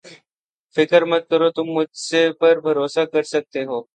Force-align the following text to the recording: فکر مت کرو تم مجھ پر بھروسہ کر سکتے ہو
فکر 0.75 1.01
مت 1.03 1.29
کرو 1.29 1.49
تم 1.51 1.67
مجھ 1.73 2.13
پر 2.39 2.59
بھروسہ 2.59 3.05
کر 3.13 3.23
سکتے 3.25 3.63
ہو 3.65 3.81